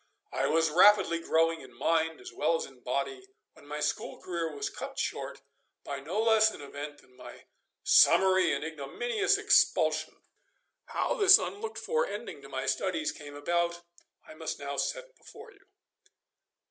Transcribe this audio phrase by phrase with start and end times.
[0.33, 4.51] I was rapidly growing in mind as well as in body, when my school career
[4.51, 5.43] was cut short
[5.83, 7.45] by no less an event than my
[7.83, 10.15] summary and ignominious expulsion.
[10.85, 13.83] How this unlooked for ending to my studies came about
[14.27, 15.59] I must now set before you.